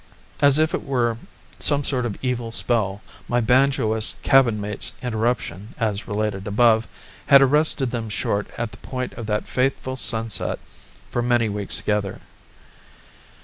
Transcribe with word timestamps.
As 0.41 0.57
if 0.57 0.73
it 0.73 0.83
were 0.83 1.19
some 1.59 1.83
sort 1.83 2.07
of 2.07 2.17
evil 2.23 2.51
spell, 2.51 3.03
my 3.27 3.39
banjoist 3.39 4.19
cabin 4.23 4.59
mate's 4.59 4.93
interruption, 5.03 5.75
as 5.79 6.07
related 6.07 6.47
above, 6.47 6.87
had 7.27 7.39
arrested 7.39 7.91
them 7.91 8.09
short 8.09 8.47
at 8.57 8.71
the 8.71 8.77
point 8.77 9.13
of 9.13 9.27
that 9.27 9.47
fateful 9.47 9.95
sunset 9.95 10.57
for 11.11 11.21
many 11.21 11.49
weeks 11.49 11.77
together. 11.77 12.19